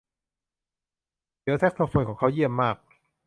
[1.41, 2.77] เดี่ยวแซกโซโฟนของเขาเยี่ยมมาก